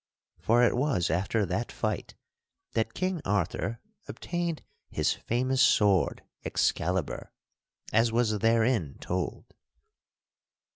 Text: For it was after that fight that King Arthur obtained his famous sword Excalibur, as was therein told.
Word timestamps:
For 0.39 0.63
it 0.63 0.75
was 0.75 1.11
after 1.11 1.45
that 1.45 1.71
fight 1.71 2.15
that 2.71 2.95
King 2.95 3.21
Arthur 3.23 3.79
obtained 4.07 4.63
his 4.89 5.13
famous 5.13 5.61
sword 5.61 6.23
Excalibur, 6.43 7.31
as 7.93 8.11
was 8.11 8.39
therein 8.39 8.97
told. 8.99 9.53